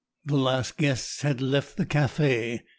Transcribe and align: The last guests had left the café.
The 0.25 0.35
last 0.35 0.77
guests 0.77 1.21
had 1.21 1.41
left 1.41 1.77
the 1.77 1.85
café. 1.85 2.61